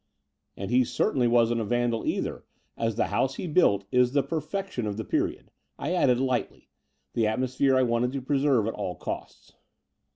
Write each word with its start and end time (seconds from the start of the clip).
And 0.57 0.71
he 0.71 0.83
certainly 0.83 1.27
wasn't 1.27 1.61
a 1.61 1.63
van 1.63 1.91
dal 1.91 2.07
either, 2.07 2.43
as 2.75 2.95
the 2.95 3.09
house 3.13 3.35
he 3.35 3.45
built 3.45 3.85
is 3.91 4.13
the 4.13 4.23
perfection 4.23 4.87
of 4.87 4.97
the 4.97 5.03
period," 5.05 5.51
I 5.77 5.93
added 5.93 6.19
lightly— 6.19 6.69
the 7.13 7.27
atmosphere 7.27 7.75
I 7.77 7.83
wanted 7.83 8.11
to 8.13 8.21
preserve 8.23 8.65
at 8.65 8.73
all 8.73 8.95
costs. 8.95 9.53